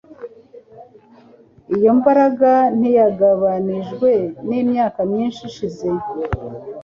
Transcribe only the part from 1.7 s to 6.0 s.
Iyo mbaraga ntiyagabanijwe n'imyaka myinshi ishize